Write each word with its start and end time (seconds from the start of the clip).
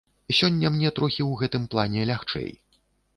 Сёння 0.37 0.69
мне 0.77 0.89
трохі 0.99 1.21
ў 1.29 1.41
гэтым 1.41 1.67
плане 1.73 2.07
лягчэй. 2.13 2.49